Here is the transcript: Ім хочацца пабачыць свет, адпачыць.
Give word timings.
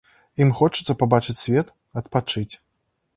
Ім 0.43 0.53
хочацца 0.59 0.95
пабачыць 1.03 1.37
свет, 1.41 1.67
адпачыць. 2.01 2.49